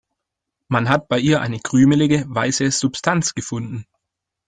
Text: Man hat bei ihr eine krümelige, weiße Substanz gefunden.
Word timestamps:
Man 0.67 0.89
hat 0.89 1.09
bei 1.09 1.19
ihr 1.19 1.41
eine 1.41 1.59
krümelige, 1.59 2.25
weiße 2.27 2.71
Substanz 2.71 3.35
gefunden. 3.35 3.85